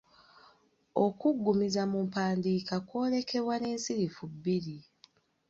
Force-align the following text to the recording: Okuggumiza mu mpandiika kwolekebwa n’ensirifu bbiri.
Okuggumiza 1.05 1.81
mu 1.91 1.99
mpandiika 2.07 2.75
kwolekebwa 2.87 3.55
n’ensirifu 3.59 4.23
bbiri. 4.33 4.77